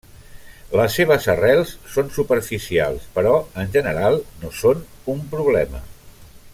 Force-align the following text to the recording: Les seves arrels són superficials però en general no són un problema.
Les 0.79 0.95
seves 0.99 1.27
arrels 1.33 1.73
són 1.97 2.09
superficials 2.15 3.05
però 3.19 3.35
en 3.65 3.71
general 3.79 4.19
no 4.45 4.53
són 4.63 4.83
un 5.15 5.23
problema. 5.35 5.85